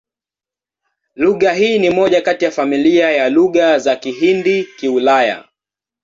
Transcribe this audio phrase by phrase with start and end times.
[1.15, 5.45] Lugha hii ni moja kati ya familia ya Lugha za Kihindi-Kiulaya.